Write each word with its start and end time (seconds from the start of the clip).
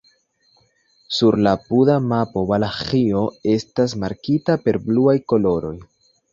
Sur 1.17 1.37
la 1.47 1.53
apuda 1.57 1.97
mapo 2.13 2.43
Valaĥio 2.53 3.23
estas 3.59 3.97
markita 4.07 4.59
per 4.67 4.83
bluaj 4.89 5.19
koloroj. 5.35 5.77